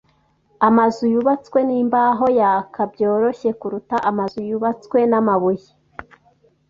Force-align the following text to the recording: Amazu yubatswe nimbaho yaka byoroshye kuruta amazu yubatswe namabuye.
Amazu 0.67 1.03
yubatswe 1.13 1.59
nimbaho 1.67 2.25
yaka 2.39 2.81
byoroshye 2.93 3.49
kuruta 3.59 3.95
amazu 4.09 4.39
yubatswe 4.49 4.97
namabuye. 5.09 5.69